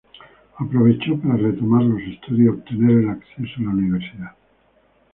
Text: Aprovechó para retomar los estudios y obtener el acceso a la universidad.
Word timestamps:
Aprovechó 0.57 1.19
para 1.21 1.35
retomar 1.37 1.83
los 1.83 2.01
estudios 2.01 2.45
y 2.47 2.47
obtener 2.59 2.89
el 3.03 3.09
acceso 3.11 3.59
a 3.59 3.63
la 3.65 3.69
universidad. 3.69 4.31